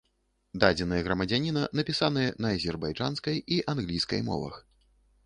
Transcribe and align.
Дадзеныя 0.61 1.01
грамадзяніна 1.07 1.63
напісаныя 1.79 2.29
на 2.45 2.53
азербайджанскай 2.55 3.37
і 3.57 3.61
англійскай 3.75 4.25
мовах. 4.31 4.55